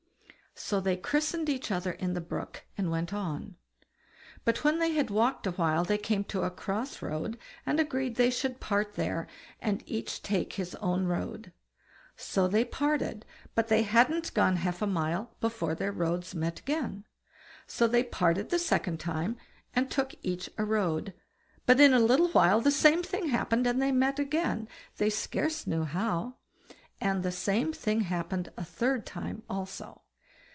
So 0.53 0.79
they 0.79 0.97
christened 0.97 1.47
each 1.49 1.71
other 1.71 1.91
in 1.93 2.13
the 2.13 2.21
brook, 2.21 2.65
and 2.77 2.91
went 2.91 3.13
on; 3.13 3.55
but 4.45 4.63
when 4.65 4.77
they 4.79 4.91
had 4.91 5.09
walked 5.09 5.47
a 5.47 5.51
while 5.51 5.83
they 5.85 5.97
came 5.97 6.23
to 6.25 6.43
a 6.43 6.51
cross 6.51 7.01
road, 7.01 7.39
and 7.65 7.79
agreed 7.79 8.15
they 8.15 8.29
should 8.29 8.59
part 8.59 8.93
there, 8.93 9.27
and 9.59 9.81
each 9.87 10.21
take 10.21 10.53
his 10.53 10.75
own 10.75 11.05
road. 11.05 11.51
So 12.15 12.47
they 12.47 12.63
parted, 12.65 13.25
but 13.55 13.69
they 13.69 13.83
hadn't 13.83 14.33
gone 14.33 14.57
half 14.57 14.81
a 14.81 14.87
mile 14.87 15.35
before 15.39 15.73
their 15.73 15.91
roads 15.91 16.35
met 16.35 16.59
again. 16.59 17.05
So 17.65 17.87
they 17.87 18.03
parted 18.03 18.49
the 18.49 18.59
second 18.59 18.99
time, 18.99 19.37
and 19.73 19.89
took 19.89 20.13
each 20.21 20.49
a 20.57 20.65
road; 20.65 21.13
but 21.65 21.79
in 21.79 21.93
a 21.93 21.99
little 21.99 22.29
while 22.29 22.61
the 22.61 22.71
same 22.71 23.01
thing 23.01 23.29
happened, 23.29 23.65
and 23.65 23.81
they 23.81 23.93
met 23.93 24.19
again, 24.19 24.67
they 24.97 25.09
scarce 25.09 25.65
knew 25.65 25.85
how; 25.85 26.35
and 26.99 27.23
the 27.23 27.31
same 27.31 27.73
thing 27.73 28.01
happened 28.01 28.51
a 28.57 28.65
third 28.65 29.05
time 29.07 29.43
also. 29.49 30.01